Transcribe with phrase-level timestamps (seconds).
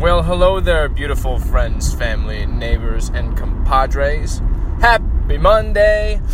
[0.00, 4.40] Well, hello there, beautiful friends, family, neighbors, and compadres.
[4.80, 6.22] Happy Monday.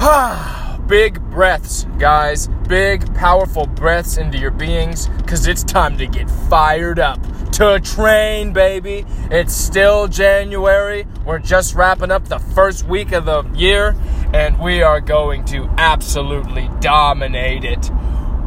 [0.00, 2.46] Ah, big breaths, guys.
[2.68, 7.20] Big, powerful breaths into your beings, because it's time to get fired up.
[7.54, 9.04] To train, baby.
[9.28, 11.04] It's still January.
[11.26, 13.96] We're just wrapping up the first week of the year,
[14.32, 17.90] and we are going to absolutely dominate it.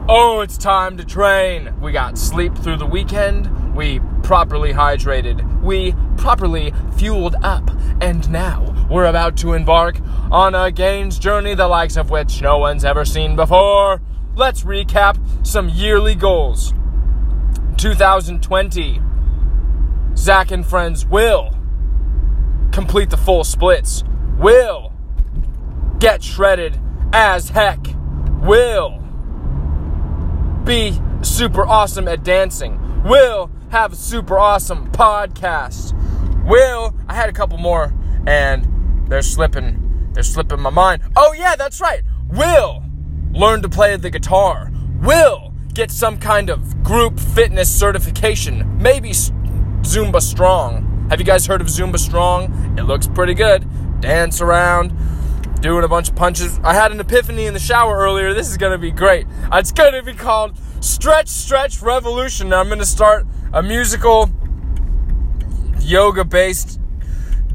[0.07, 1.73] Oh, it's time to train.
[1.82, 3.75] We got sleep through the weekend.
[3.75, 5.61] We properly hydrated.
[5.61, 7.70] We properly fueled up.
[8.02, 10.00] And now we're about to embark
[10.32, 14.02] on a gains journey the likes of which no one's ever seen before.
[14.36, 16.74] Let's recap some yearly goals.
[17.78, 19.02] 2020.
[20.15, 21.57] Zach and friends will
[22.71, 24.04] complete the full splits.
[24.38, 24.93] Will
[26.00, 26.79] get shredded
[27.14, 27.79] as heck.
[28.42, 29.00] Will
[30.64, 33.03] be super awesome at dancing.
[33.03, 35.94] Will have a super awesome podcast.
[36.45, 37.94] Will, I had a couple more
[38.28, 38.68] and
[39.08, 41.02] they're slipping, they're slipping my mind.
[41.16, 42.04] Oh yeah, that's right.
[42.30, 42.84] Will
[43.32, 44.70] learn to play the guitar.
[45.02, 48.78] Will get some kind of group fitness certification.
[48.78, 51.08] Maybe Zumba Strong.
[51.10, 52.78] Have you guys heard of Zumba Strong?
[52.78, 53.66] It looks pretty good.
[54.02, 54.94] Dance around,
[55.62, 56.60] doing a bunch of punches.
[56.62, 58.34] I had an epiphany in the shower earlier.
[58.34, 59.28] This is going to be great.
[59.54, 62.50] It's going to be called Stretch Stretch Revolution.
[62.50, 64.30] Now I'm going to start a musical
[65.80, 66.80] yoga based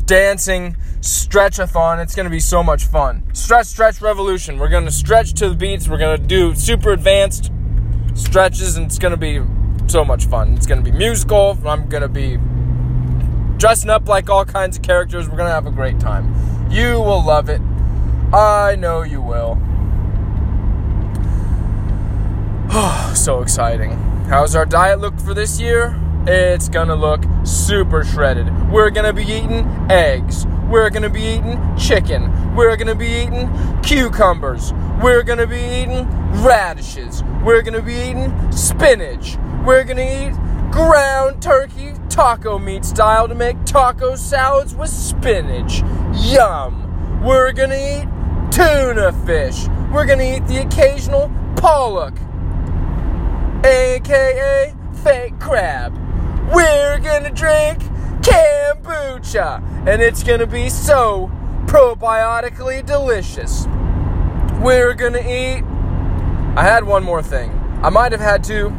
[0.05, 2.03] dancing stretchathon.
[2.03, 3.23] It's going to be so much fun.
[3.35, 4.59] Stretch Stretch Revolution.
[4.59, 5.89] We're going to stretch to the beats.
[5.89, 7.51] We're going to do super advanced
[8.15, 9.41] stretches, and it's going to be
[9.89, 10.55] so much fun.
[10.55, 11.59] It's going to be musical.
[11.67, 12.37] I'm going to be
[13.59, 15.29] dressing up like all kinds of characters.
[15.29, 16.35] We're going to have a great time.
[16.71, 17.61] You will love it.
[18.35, 19.59] I know you will.
[22.71, 24.16] Oh, so exciting.
[24.29, 25.97] How's our diet look for this year?
[26.27, 28.49] It's gonna look super shredded.
[28.73, 30.47] We're gonna be eating eggs.
[30.69, 32.57] We're gonna be eating chicken.
[32.57, 33.49] We're gonna be eating
[33.83, 34.73] cucumbers.
[35.01, 36.09] We're gonna be eating
[36.43, 37.23] radishes.
[37.45, 39.39] We're gonna be eating spinach.
[39.65, 40.33] We're gonna eat
[40.73, 45.85] ground turkey taco meat style to make taco salads with spinach.
[46.15, 47.23] Yum!
[47.23, 48.09] We're gonna eat
[48.51, 49.69] tuna fish.
[49.93, 52.15] We're gonna eat the occasional pollock
[53.67, 55.93] aka fake crab.
[56.55, 57.83] We're gonna drink
[58.23, 61.31] kombucha, and it's gonna be so
[61.67, 63.67] probiotically delicious.
[64.63, 65.65] We're gonna eat.
[66.57, 67.51] I had one more thing.
[67.83, 68.71] I might have had two,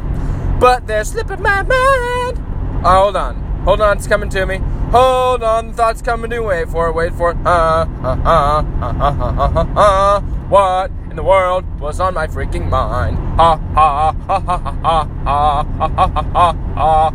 [0.58, 2.38] but they're slipping my mind.
[2.84, 3.36] Oh, hold on.
[3.64, 4.58] Hold on, it's coming to me.
[4.92, 6.46] Hold on, thought's coming to me.
[6.46, 7.36] Wait for it, wait for it.
[7.44, 10.20] Uh, uh, uh, uh, uh, uh, uh, uh.
[10.48, 13.16] What in the world was on my freaking mind?
[13.38, 16.52] Ha ha ha ha ha ha ha ha
[16.86, 17.10] ha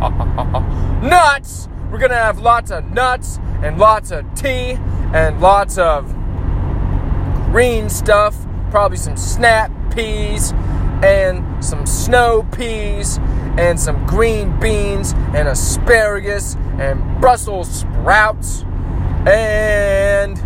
[0.00, 1.68] ha ha Nuts!
[1.90, 4.78] We're gonna have lots of nuts and lots of tea
[5.12, 6.08] and lots of
[7.50, 8.36] green stuff,
[8.70, 10.52] probably some snap peas
[11.02, 13.18] and some snow peas
[13.58, 18.62] and some green beans and asparagus and Brussels sprouts
[19.26, 20.39] and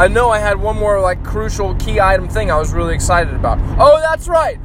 [0.00, 3.34] I know I had one more like crucial key item thing I was really excited
[3.34, 3.58] about.
[3.78, 4.58] Oh, that's right.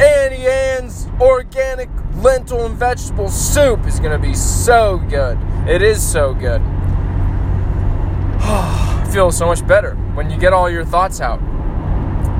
[0.00, 5.38] Annie Ann's organic lentil and vegetable soup is going to be so good.
[5.68, 6.62] It is so good.
[8.40, 11.38] I feel so much better when you get all your thoughts out.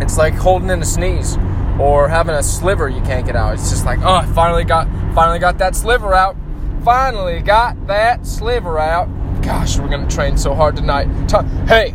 [0.00, 1.36] It's like holding in a sneeze
[1.78, 3.52] or having a sliver you can't get out.
[3.52, 6.34] It's just like, oh, I finally got finally got that sliver out.
[6.82, 9.06] Finally got that sliver out.
[9.42, 11.08] Gosh, we're gonna train so hard tonight.
[11.68, 11.92] hey,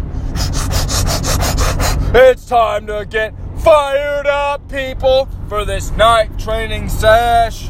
[2.15, 7.69] it's time to get fired up, people, for this night training sesh.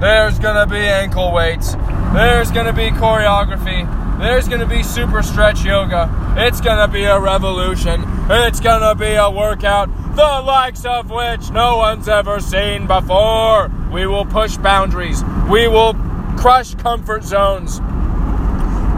[0.00, 1.74] There's gonna be ankle weights.
[2.12, 3.86] There's gonna be choreography.
[4.18, 6.34] There's gonna be super stretch yoga.
[6.38, 8.02] It's gonna be a revolution.
[8.30, 13.70] It's gonna be a workout, the likes of which no one's ever seen before.
[13.92, 15.22] We will push boundaries.
[15.50, 15.94] We will
[16.36, 17.80] crush comfort zones.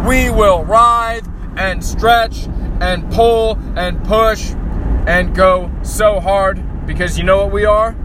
[0.06, 2.46] We will writhe and stretch
[2.80, 4.50] and pull and push
[5.06, 7.96] and go so hard because you know what we are?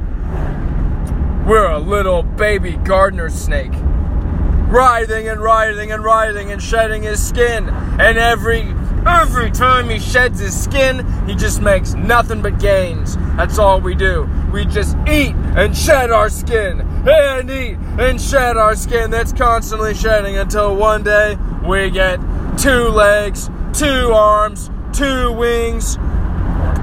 [1.48, 3.74] We're a little baby gardener snake.
[3.74, 7.70] Writhing and writhing and writhing and shedding his skin.
[7.70, 8.62] And every
[9.06, 13.18] every time he sheds his skin, he just makes nothing but gains.
[13.36, 14.30] That's all we do.
[14.52, 16.82] We just eat and shed our skin.
[17.06, 19.12] And eat and shed our skin.
[19.12, 21.38] That's constantly shedding until one day
[21.68, 22.20] we get
[22.58, 25.98] two legs, two arms, two wings,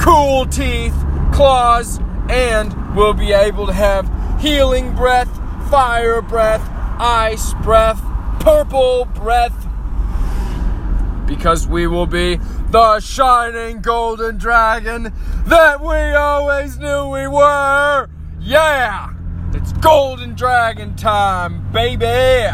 [0.03, 0.95] cool teeth,
[1.33, 4.11] claws, and we'll be able to have
[4.41, 5.41] healing breath
[5.71, 8.03] fire breath, ice breath,
[8.41, 9.69] purple breath.
[11.29, 12.41] Because we will be
[12.71, 15.13] the shining golden dragon
[15.47, 18.09] that we always knew we were.
[18.41, 19.13] Yeah!
[19.55, 22.51] It's golden dragon time, baby!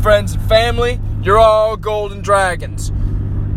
[0.00, 2.92] Friends and family, you're all golden dragons.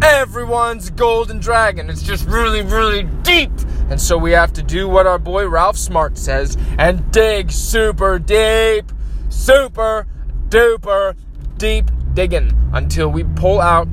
[0.02, 1.90] Everyone's golden dragon.
[1.90, 3.52] It's just really, really deep.
[3.90, 8.20] And so we have to do what our boy Ralph Smart says and dig super
[8.20, 8.92] deep,
[9.30, 10.06] super
[10.50, 11.16] duper
[11.58, 13.88] deep digging until we pull out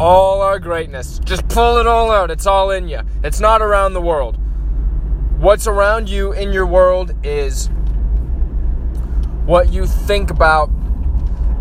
[0.00, 1.18] all our greatness.
[1.24, 2.30] Just pull it all out.
[2.30, 3.00] It's all in you.
[3.22, 4.38] It's not around the world.
[5.38, 7.68] What's around you in your world is
[9.44, 10.70] what you think about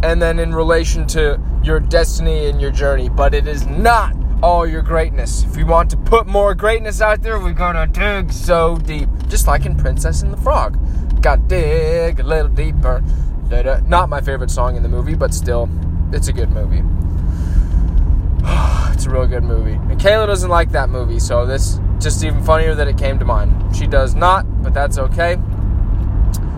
[0.03, 4.65] and then in relation to your destiny and your journey, but it is not all
[4.65, 5.43] your greatness.
[5.43, 9.09] If we want to put more greatness out there, we're gonna dig so deep.
[9.27, 10.79] Just like in Princess and the Frog.
[11.21, 13.03] Gotta dig a little deeper.
[13.85, 15.69] Not my favorite song in the movie, but still,
[16.13, 16.83] it's a good movie.
[18.93, 19.73] it's a real good movie.
[19.73, 23.25] And Kayla doesn't like that movie, so this just even funnier that it came to
[23.25, 23.75] mind.
[23.75, 25.37] She does not, but that's okay.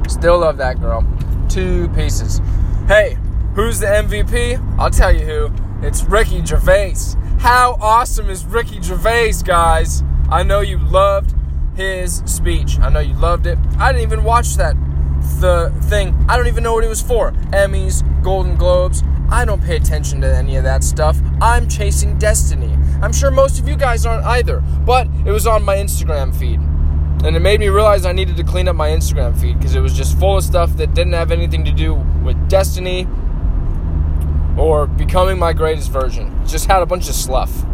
[0.07, 1.03] Still love that girl.
[1.47, 2.41] Two pieces.
[2.87, 3.17] Hey,
[3.59, 4.79] who's the MVP?
[4.79, 5.51] I'll tell you who.
[5.85, 6.95] It's Ricky Gervais.
[7.39, 10.01] How awesome is Ricky Gervais, guys?
[10.29, 11.35] I know you loved
[11.75, 12.79] his speech.
[12.79, 13.57] I know you loved it.
[13.77, 14.77] I didn't even watch that
[15.41, 16.15] the thing.
[16.29, 17.33] I don't even know what it was for.
[17.51, 19.03] Emmys, Golden Globes.
[19.29, 21.19] I don't pay attention to any of that stuff.
[21.41, 22.77] I'm chasing destiny.
[23.01, 26.61] I'm sure most of you guys aren't either, but it was on my Instagram feed.
[27.25, 29.81] And it made me realize I needed to clean up my Instagram feed because it
[29.81, 33.05] was just full of stuff that didn't have anything to do with destiny
[34.59, 36.33] or becoming my greatest version.
[36.45, 37.65] Just had a bunch of sluff.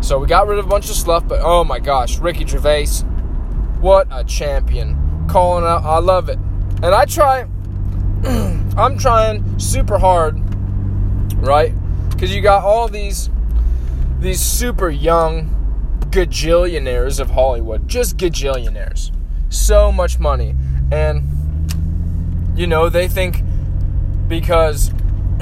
[0.00, 3.04] So we got rid of a bunch of sluff, but oh my gosh, Ricky Gervais,
[3.80, 5.26] what a champion.
[5.28, 6.38] Calling out, I love it.
[6.82, 7.42] And I try,
[8.76, 10.40] I'm trying super hard,
[11.36, 11.74] right?
[12.10, 13.30] Because you got all these,
[14.18, 15.50] these super young
[16.10, 19.12] gajillionaires of Hollywood, just gajillionaires.
[19.50, 20.56] So much money.
[20.90, 21.22] And,
[22.56, 23.42] you know, they think
[24.26, 24.92] because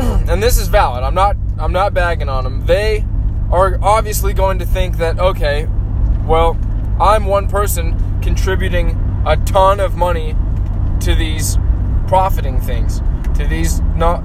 [0.00, 1.02] and this is valid.
[1.02, 2.66] I'm not I'm not bagging on them.
[2.66, 3.04] They
[3.50, 5.66] are obviously going to think that okay,
[6.26, 6.58] well,
[7.00, 10.36] I'm one person contributing a ton of money
[11.00, 11.58] to these
[12.06, 13.00] profiting things,
[13.36, 14.22] to these not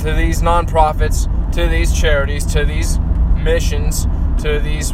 [0.00, 2.98] to these nonprofits, to these charities, to these
[3.36, 4.06] missions,
[4.42, 4.92] to these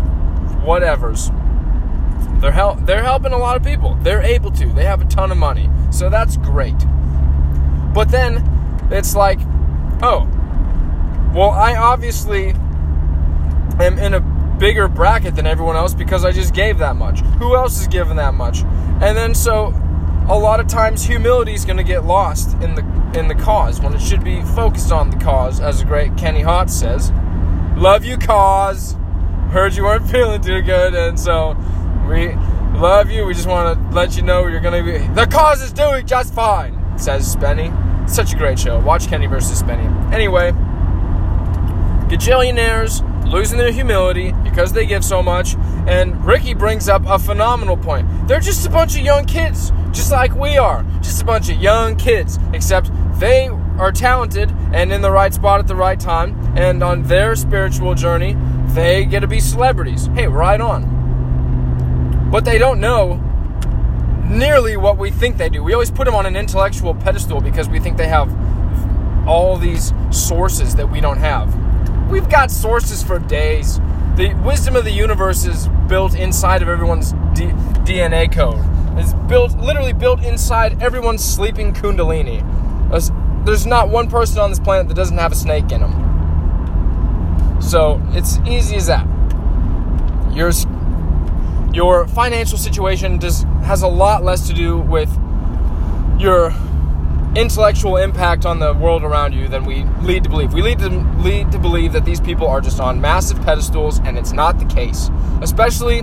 [0.64, 1.30] whatevers.
[2.40, 3.96] They're hel- they're helping a lot of people.
[4.02, 4.66] They're able to.
[4.66, 5.68] They have a ton of money.
[5.90, 6.78] So that's great.
[7.94, 9.38] But then it's like
[10.02, 10.28] oh,
[11.34, 12.50] well, I obviously
[13.80, 14.20] am in a
[14.58, 17.20] bigger bracket than everyone else because I just gave that much.
[17.38, 18.62] Who else is giving that much?
[19.00, 19.74] And then so
[20.28, 23.80] a lot of times humility is going to get lost in the in the cause
[23.80, 27.10] when it should be focused on the cause as the great Kenny Hotz says.
[27.76, 28.96] Love you cause.
[29.50, 31.56] Heard you weren't feeling too good and so
[32.08, 32.32] we
[32.78, 33.26] love you.
[33.26, 36.06] We just want to let you know you're going to be the cause is doing
[36.06, 37.70] just fine, says Spenny.
[38.06, 38.80] Such a great show.
[38.80, 40.12] Watch Kenny versus Spenny.
[40.12, 40.52] Anyway,
[42.08, 45.54] gajillionaires losing their humility because they give so much.
[45.86, 48.06] And Ricky brings up a phenomenal point.
[48.28, 50.84] They're just a bunch of young kids, just like we are.
[51.00, 53.48] Just a bunch of young kids, except they
[53.78, 56.38] are talented and in the right spot at the right time.
[56.56, 58.36] And on their spiritual journey,
[58.68, 60.06] they get to be celebrities.
[60.14, 62.30] Hey, right on.
[62.30, 63.20] But they don't know
[64.32, 65.62] nearly what we think they do.
[65.62, 68.28] We always put them on an intellectual pedestal because we think they have
[69.28, 71.54] all these sources that we don't have.
[72.10, 73.78] We've got sources for days.
[74.16, 77.52] The wisdom of the universe is built inside of everyone's D-
[77.84, 78.62] DNA code.
[78.98, 82.42] It's built, literally built inside everyone's sleeping kundalini.
[83.44, 87.58] There's not one person on this planet that doesn't have a snake in them.
[87.60, 89.06] So it's easy as that.
[90.32, 90.66] Yours
[91.72, 95.10] your financial situation does has a lot less to do with
[96.18, 96.52] your
[97.34, 100.52] intellectual impact on the world around you than we lead to believe.
[100.52, 104.18] We lead to lead to believe that these people are just on massive pedestals and
[104.18, 105.10] it's not the case.
[105.40, 106.02] Especially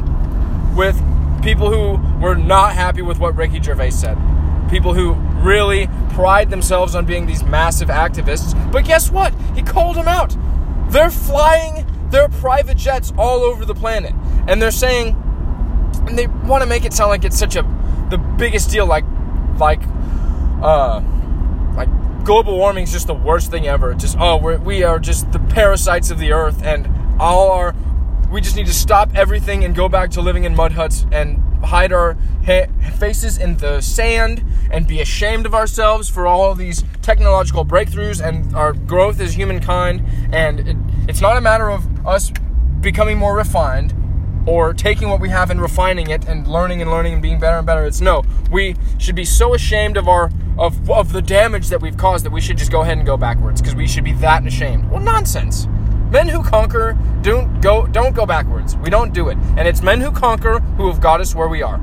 [0.76, 1.00] with
[1.44, 4.18] people who were not happy with what Ricky Gervais said.
[4.70, 8.72] People who really pride themselves on being these massive activists.
[8.72, 9.34] But guess what?
[9.56, 10.36] He called them out.
[10.90, 14.14] They're flying their private jets all over the planet.
[14.48, 15.16] And they're saying
[16.10, 17.62] and they want to make it sound like it's such a
[18.10, 19.06] the biggest deal like
[19.60, 19.82] like
[20.62, 21.02] uh
[21.76, 21.90] like
[22.26, 25.40] global warming is just the worst thing ever just oh we're, we are just the
[25.40, 26.88] parasites of the earth and
[27.20, 27.76] all our
[28.32, 31.42] we just need to stop everything and go back to living in mud huts and
[31.64, 36.84] hide our ha- faces in the sand and be ashamed of ourselves for all these
[37.02, 40.06] technological breakthroughs and our growth as humankind.
[40.32, 42.32] And it, it's not a matter of us
[42.82, 43.94] becoming more refined
[44.46, 47.58] or taking what we have and refining it and learning and learning and being better
[47.58, 47.86] and better.
[47.86, 48.24] It's no.
[48.52, 52.32] We should be so ashamed of our of, of the damage that we've caused that
[52.32, 54.90] we should just go ahead and go backwards because we should be that ashamed.
[54.92, 55.68] Well, nonsense.
[56.12, 58.76] Men who conquer don't go don't go backwards.
[58.76, 59.38] We don't do it.
[59.58, 61.80] And it's men who conquer who have got us where we are.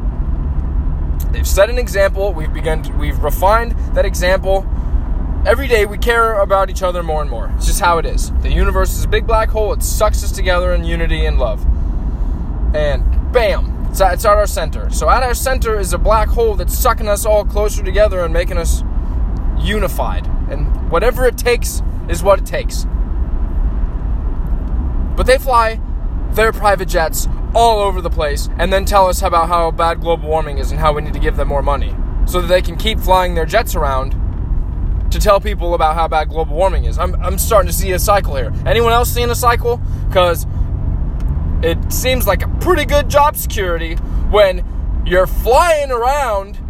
[1.31, 2.33] They've set an example.
[2.33, 4.67] We've begun to, we've refined that example.
[5.47, 7.53] Every day we care about each other more and more.
[7.57, 8.33] It's just how it is.
[8.43, 9.73] The universe is a big black hole.
[9.73, 11.65] It sucks us together in unity and love.
[12.77, 14.91] And bam, it's at, it's at our center.
[14.91, 18.33] So at our center is a black hole that's sucking us all closer together and
[18.33, 18.83] making us
[19.59, 20.27] unified.
[20.51, 22.87] And whatever it takes is what it takes.
[25.17, 25.81] But they fly
[26.33, 30.29] their private jets all over the place and then tell us about how bad global
[30.29, 32.77] warming is and how we need to give them more money so that they can
[32.77, 34.15] keep flying their jets around
[35.11, 36.99] to tell people about how bad global warming is.
[36.99, 38.53] I'm, I'm starting to see a cycle here.
[38.67, 39.81] Anyone else seeing a cycle?
[40.09, 40.47] Because
[41.67, 43.95] it seems like a pretty good job security
[44.31, 44.65] when
[45.05, 46.61] you're flying around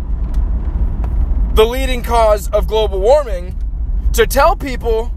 [1.55, 3.55] the leading cause of global warming
[4.15, 5.13] to tell people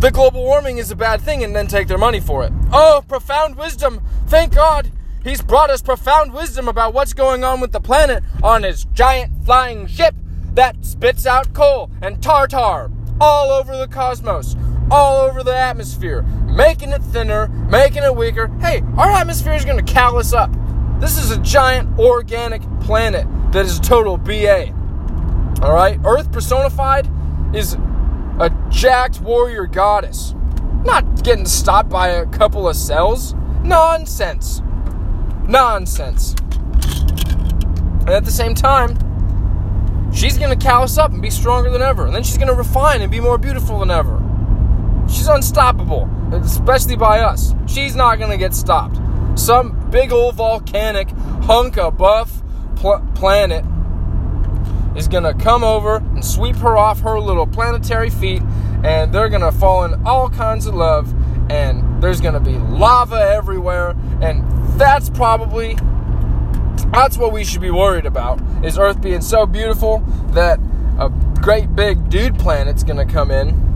[0.00, 2.52] that global warming is a bad thing and then take their money for it.
[2.72, 4.02] Oh, profound wisdom.
[4.26, 4.92] Thank God
[5.24, 9.32] he's brought us profound wisdom about what's going on with the planet on his giant
[9.46, 10.14] flying ship
[10.52, 14.56] that spits out coal and tartar all over the cosmos,
[14.90, 18.48] all over the atmosphere, making it thinner, making it weaker.
[18.60, 20.50] Hey, our atmosphere is going to callous up.
[21.00, 24.72] This is a giant organic planet that is a total BA.
[25.62, 25.98] All right?
[26.04, 27.08] Earth personified
[27.54, 27.74] is
[28.40, 30.34] a jacked warrior goddess.
[30.84, 33.34] Not getting stopped by a couple of cells.
[33.62, 34.62] Nonsense.
[35.46, 36.34] Nonsense.
[38.00, 38.96] And at the same time,
[40.12, 42.06] she's going to callous up and be stronger than ever.
[42.06, 44.22] And then she's going to refine and be more beautiful than ever.
[45.08, 47.54] She's unstoppable, especially by us.
[47.66, 48.98] She's not going to get stopped.
[49.38, 51.10] Some big old volcanic
[51.42, 52.42] hunk of buff
[52.76, 53.64] pl- planet
[54.96, 58.42] is going to come over and sweep her off her little planetary feet,
[58.84, 61.14] and they're going to fall in all kinds of love,
[61.50, 64.44] and there's going to be lava everywhere, and
[64.78, 65.76] that's probably
[66.92, 70.58] that's what we should be worried about is earth being so beautiful that
[70.98, 71.10] a
[71.42, 73.67] great big dude planet's going to come in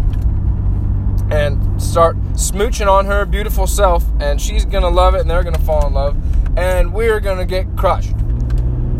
[1.32, 5.62] and start smooching on her beautiful self and she's to love it and they're to
[5.62, 6.16] fall in love
[6.58, 8.14] and we're to get crushed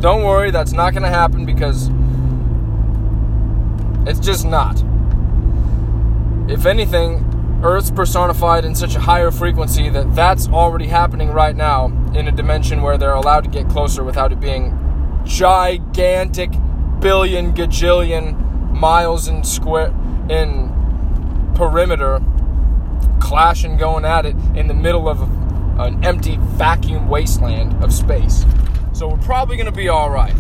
[0.01, 1.91] don't worry that's not to happen because
[4.05, 4.83] it's just not.
[6.51, 11.87] If anything, Earth's personified in such a higher frequency that that's already happening right now
[12.15, 14.77] in a dimension where they're allowed to get closer without it being
[15.25, 16.51] gigantic
[16.99, 19.95] billion gajillion miles in square
[20.29, 20.72] in
[21.55, 22.21] perimeter
[23.21, 25.23] clashing going at it in the middle of
[25.81, 28.45] an empty vacuum wasteland of space.
[28.93, 30.35] So we're probably going to be all right.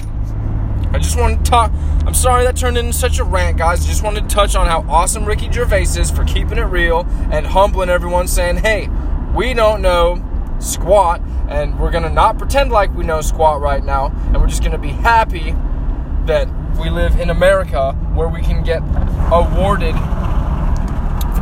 [0.92, 1.72] I just want to talk.
[2.06, 3.82] I'm sorry that turned into such a rant, guys.
[3.82, 7.06] I just wanted to touch on how awesome Ricky Gervais is for keeping it real
[7.30, 8.90] and humbling everyone, saying, hey,
[9.34, 10.22] we don't know
[10.58, 14.48] squat, and we're going to not pretend like we know squat right now, and we're
[14.48, 15.54] just going to be happy
[16.26, 16.46] that
[16.78, 18.82] we live in America where we can get
[19.32, 19.94] awarded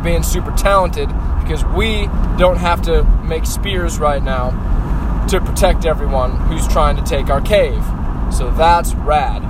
[0.03, 1.07] being super talented
[1.41, 4.49] because we don't have to make spears right now
[5.27, 7.83] to protect everyone who's trying to take our cave.
[8.33, 9.41] So that's rad.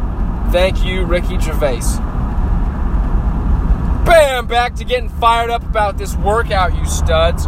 [0.51, 1.81] Thank you, Ricky Gervais.
[4.05, 4.48] Bam!
[4.48, 7.46] Back to getting fired up about this workout, you studs.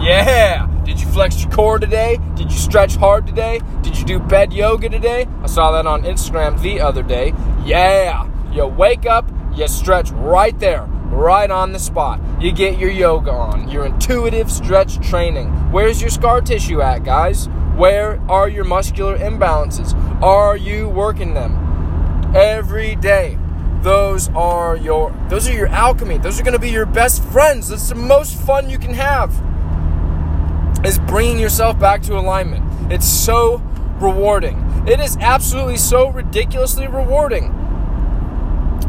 [0.00, 0.68] Yeah!
[0.84, 2.18] Did you flex your core today?
[2.36, 3.60] Did you stretch hard today?
[3.82, 5.26] Did you do bed yoga today?
[5.42, 7.32] I saw that on Instagram the other day.
[7.64, 8.28] Yeah!
[8.52, 12.20] You wake up, you stretch right there, right on the spot.
[12.40, 15.48] You get your yoga on, your intuitive stretch training.
[15.70, 17.48] Where's your scar tissue at, guys?
[17.76, 19.94] Where are your muscular imbalances?
[20.22, 23.38] Are you working them every day?
[23.82, 26.18] Those are your those are your alchemy.
[26.18, 27.68] Those are going to be your best friends.
[27.68, 29.30] That's the most fun you can have.
[30.84, 32.92] Is bringing yourself back to alignment.
[32.92, 33.62] It's so
[33.98, 34.58] rewarding.
[34.86, 37.63] It is absolutely so ridiculously rewarding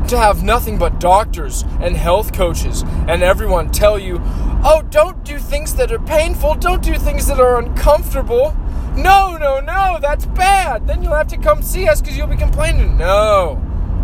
[0.09, 4.19] to have nothing but doctors and health coaches and everyone tell you,
[4.63, 8.55] oh, don't do things that are painful, don't do things that are uncomfortable.
[8.95, 10.88] No, no, no, that's bad.
[10.88, 12.97] Then you'll have to come see us because you'll be complaining.
[12.97, 13.55] No,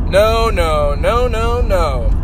[0.10, 2.21] no, no, no, no, no.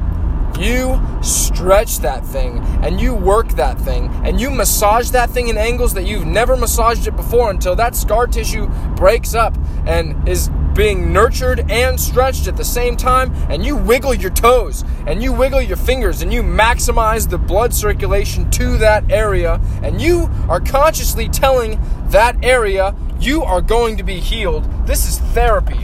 [0.60, 5.58] You stretch that thing and you work that thing and you massage that thing in
[5.58, 10.50] angles that you've never massaged it before until that scar tissue breaks up and is
[10.74, 15.34] being nurtured and stretched at the same time, and you wiggle your toes and you
[15.34, 20.60] wiggle your fingers and you maximize the blood circulation to that area, and you are
[20.60, 24.66] consciously telling that area you are going to be healed.
[24.86, 25.80] This is therapy.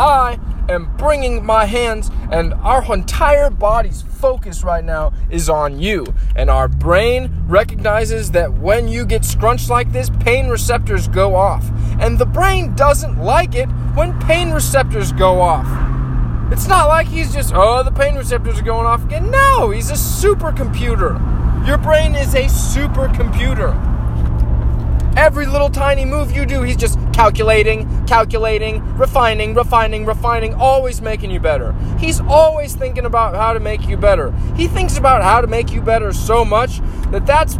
[0.00, 6.06] I am bringing my hands and our entire body's focus right now is on you.
[6.36, 11.64] And our brain recognizes that when you get scrunched like this, pain receptors go off.
[12.00, 15.66] And the brain doesn't like it when pain receptors go off.
[16.52, 19.30] It's not like he's just, oh, the pain receptors are going off again.
[19.30, 21.66] No, he's a supercomputer.
[21.66, 23.97] Your brain is a supercomputer.
[25.18, 31.32] Every little tiny move you do, he's just calculating, calculating, refining, refining, refining, always making
[31.32, 31.74] you better.
[31.98, 34.30] He's always thinking about how to make you better.
[34.54, 36.78] He thinks about how to make you better so much
[37.10, 37.58] that that's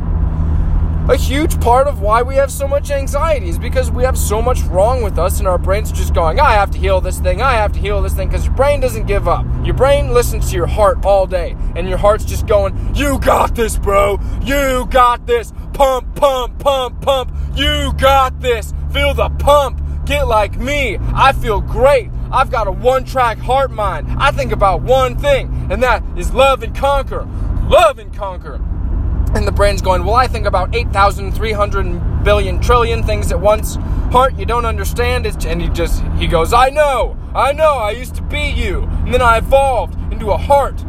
[1.08, 4.42] a huge part of why we have so much anxiety is because we have so
[4.42, 7.18] much wrong with us and our brains are just going, I have to heal this
[7.18, 9.46] thing, I have to heal this thing, because your brain doesn't give up.
[9.64, 13.54] Your brain listens to your heart all day, and your heart's just going, You got
[13.54, 19.80] this, bro, you got this, pump, pump, pump, pump, you got this, feel the pump,
[20.04, 22.10] get like me, I feel great.
[22.30, 24.08] I've got a one track heart mind.
[24.18, 27.26] I think about one thing, and that is love and conquer.
[27.66, 28.60] Love and conquer.
[29.34, 33.76] And the brain's going, Well, I think about 8,300 billion trillion things at once.
[34.10, 35.44] Heart, you don't understand it.
[35.46, 38.82] And he just, he goes, I know, I know, I used to be you.
[38.82, 40.80] And then I evolved into a heart.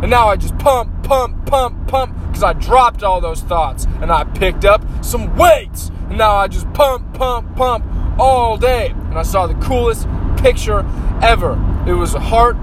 [0.00, 3.86] And now I just pump, pump, pump, pump, because I dropped all those thoughts.
[4.00, 5.90] And I picked up some weights.
[6.08, 7.84] And now I just pump, pump, pump
[8.18, 8.90] all day.
[8.90, 10.06] And I saw the coolest
[10.38, 10.86] picture
[11.22, 11.52] ever.
[11.86, 12.56] It was a heart,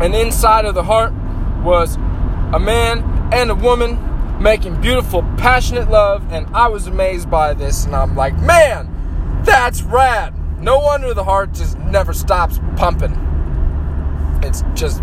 [0.00, 1.12] and inside of the heart
[1.62, 1.96] was
[2.52, 3.96] a man and a woman
[4.40, 9.82] making beautiful, passionate love, and I was amazed by this, and I'm like, man, that's
[9.82, 10.34] rad.
[10.60, 13.12] No wonder the heart just never stops pumping.
[14.42, 15.02] It's just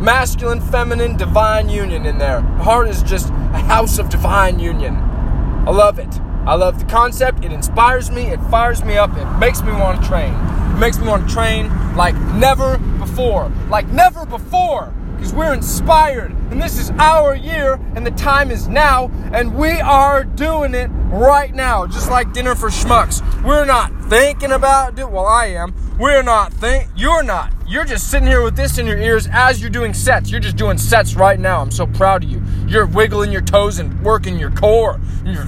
[0.00, 2.40] masculine, feminine, divine union in there.
[2.40, 4.94] The heart is just a house of divine union.
[4.94, 6.20] I love it.
[6.46, 7.44] I love the concept.
[7.44, 8.26] It inspires me.
[8.26, 9.16] It fires me up.
[9.16, 10.32] It makes me want to train.
[10.32, 13.50] It makes me want to train like never before.
[13.68, 18.68] Like never before because we're inspired and this is our year and the time is
[18.68, 23.22] now and we are doing it right now just like dinner for schmucks.
[23.42, 25.10] We're not thinking about it.
[25.10, 25.74] Well i am.
[25.98, 27.52] We're not think you're not.
[27.66, 30.30] You're just sitting here with this in your ears as you're doing sets.
[30.30, 31.60] You're just doing sets right now.
[31.60, 32.42] I'm so proud of you.
[32.68, 35.00] You're wiggling your toes and working your core.
[35.24, 35.46] Your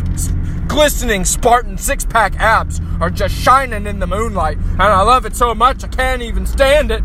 [0.66, 5.54] glistening spartan six-pack abs are just shining in the moonlight and i love it so
[5.54, 7.02] much i can't even stand it.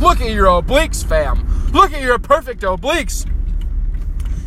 [0.00, 3.26] Look at your obliques fam Look at your perfect obliques.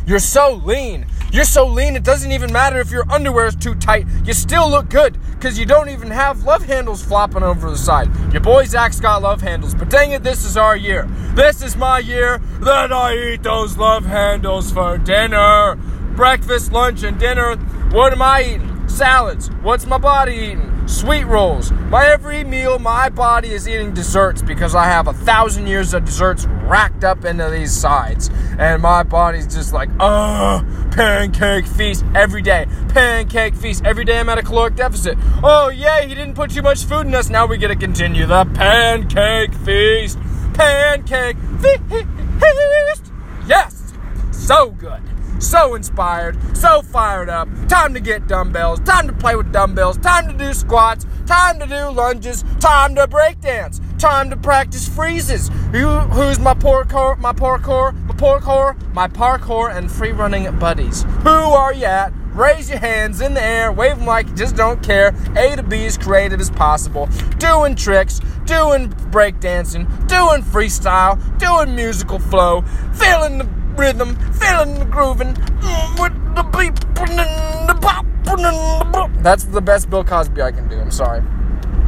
[0.06, 1.06] You're so lean.
[1.32, 4.06] You're so lean, it doesn't even matter if your underwear is too tight.
[4.24, 8.10] You still look good because you don't even have love handles flopping over the side.
[8.32, 11.08] Your boy Zach's got love handles, but dang it, this is our year.
[11.34, 15.76] This is my year that I eat those love handles for dinner.
[16.16, 17.54] Breakfast, lunch, and dinner.
[17.92, 18.69] What am I eating?
[18.90, 19.48] Salads.
[19.62, 20.80] What's my body eating?
[20.90, 21.70] sweet rolls.
[21.72, 26.04] My every meal, my body is eating desserts because I have a thousand years of
[26.04, 28.30] desserts racked up into these sides.
[28.58, 32.66] And my body's just like, oh, pancake feast every day.
[32.88, 33.84] Pancake feast.
[33.84, 35.16] Every day I'm at a caloric deficit.
[35.42, 37.30] Oh, yay, he didn't put too much food in us.
[37.30, 40.18] Now we get to continue the pancake feast.
[40.54, 43.12] Pancake feast.
[43.46, 43.92] Yes,
[44.32, 45.09] so good
[45.40, 47.48] so inspired, so fired up.
[47.68, 51.66] Time to get dumbbells, time to play with dumbbells, time to do squats, time to
[51.66, 55.50] do lunges, time to break dance, time to practice freezes.
[55.72, 61.02] You, who's my parkour, my parkour, my parkour, my parkour and free running buddies?
[61.22, 62.12] Who are you at?
[62.32, 65.14] Raise your hands in the air, wave them like you just don't care.
[65.36, 67.08] A to B as creative as possible.
[67.38, 72.62] Doing tricks, doing breakdancing, doing freestyle, doing musical flow,
[72.94, 79.44] feeling the rhythm, feeling the grooving, mm, with the beep and the pop and That's
[79.44, 80.78] the best Bill Cosby I can do.
[80.78, 81.22] I'm sorry.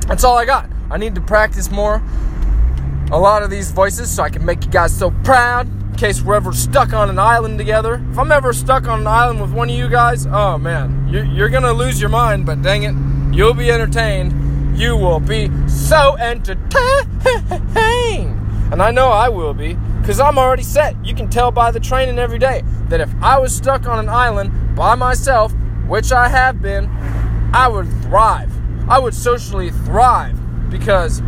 [0.09, 0.71] That's all I got.
[0.91, 2.03] I need to practice more.
[3.11, 5.69] A lot of these voices so I can make you guys so proud.
[5.69, 8.03] In case we're ever stuck on an island together.
[8.11, 11.51] If I'm ever stuck on an island with one of you guys, oh man, you're
[11.51, 12.95] gonna lose your mind, but dang it,
[13.37, 14.79] you'll be entertained.
[14.79, 16.73] You will be so entertained.
[18.73, 20.95] And I know I will be because I'm already set.
[21.05, 24.09] You can tell by the training every day that if I was stuck on an
[24.09, 25.55] island by myself,
[25.87, 26.87] which I have been,
[27.55, 28.53] I would thrive.
[28.91, 30.37] I would socially thrive
[30.71, 31.23] because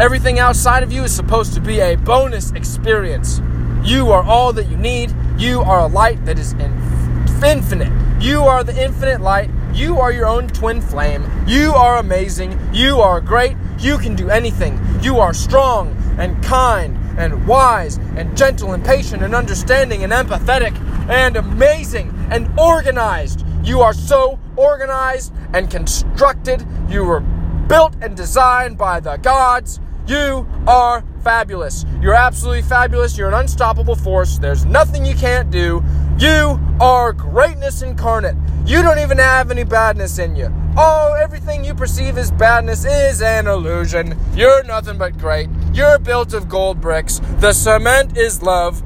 [0.00, 3.40] Everything outside of you is supposed to be a bonus experience.
[3.84, 5.14] You are all that you need.
[5.38, 7.92] You are a light that is infinite.
[8.20, 9.50] You are the infinite light.
[9.72, 11.24] You are your own twin flame.
[11.46, 12.58] You are amazing.
[12.72, 13.56] You are great.
[13.78, 14.80] You can do anything.
[15.02, 20.76] You are strong and kind and wise and gentle and patient and understanding and empathetic
[21.08, 23.44] and amazing and organized.
[23.62, 26.66] You are so organized and constructed.
[26.88, 29.80] You were built and designed by the gods.
[30.06, 31.84] You are fabulous.
[32.00, 33.16] You're absolutely fabulous.
[33.16, 34.38] You're an unstoppable force.
[34.38, 35.82] There's nothing you can't do.
[36.18, 38.36] You are greatness incarnate.
[38.66, 40.52] You don't even have any badness in you.
[40.76, 44.18] Oh, everything you perceive as badness is an illusion.
[44.34, 45.48] You're nothing but great.
[45.72, 47.22] You're built of gold bricks.
[47.38, 48.82] The cement is love.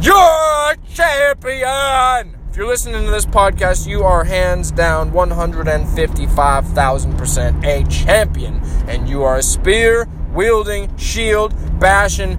[0.00, 2.36] You're a champion!
[2.48, 8.60] If you're listening to this podcast, you are hands down 155,000% a champion.
[8.86, 12.36] And you are a spear wielding, shield bashing,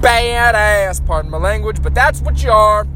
[0.00, 1.06] badass.
[1.06, 2.86] Pardon my language, but that's what you are.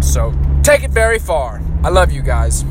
[0.00, 0.32] So
[0.62, 1.60] take it very far.
[1.84, 2.64] I love you guys.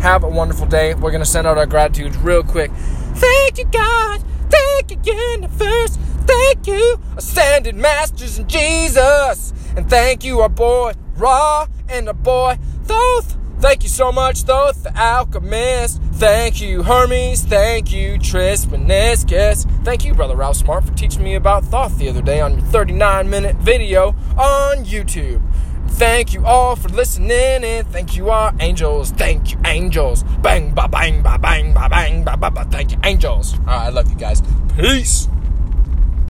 [0.00, 0.94] Have a wonderful day.
[0.94, 2.70] We're going to send out our gratitudes real quick.
[2.72, 4.22] Thank you, God.
[4.56, 5.98] Thank you, universe.
[6.26, 9.52] Thank you, ascended masters and Jesus.
[9.76, 13.36] And thank you, our boy Ra and our boy Thoth.
[13.58, 16.02] Thank you so much, Thoth, the alchemist.
[16.14, 17.42] Thank you, Hermes.
[17.42, 19.66] Thank you, Trismegistus.
[19.84, 22.66] Thank you, Brother Ralph Smart, for teaching me about Thoth the other day on your
[22.66, 25.42] 39 minute video on YouTube.
[25.96, 29.12] Thank you all for listening and thank you our angels.
[29.12, 30.24] Thank you, angels.
[30.42, 32.66] Bang, ba, bang, ba, bang, ba, bang, ba, ba, ba.
[32.70, 33.54] Thank you, angels.
[33.60, 34.42] All right, I love you guys.
[34.76, 35.26] Peace.